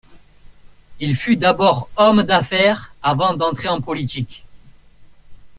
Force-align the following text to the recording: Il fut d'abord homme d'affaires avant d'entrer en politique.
Il 0.99 1.15
fut 1.15 1.35
d'abord 1.37 1.87
homme 1.95 2.23
d'affaires 2.23 2.91
avant 3.03 3.35
d'entrer 3.35 3.67
en 3.67 3.81
politique. 3.81 4.45